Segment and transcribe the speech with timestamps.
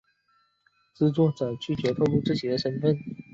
[0.95, 2.97] 制作者拒绝透露自己的身份。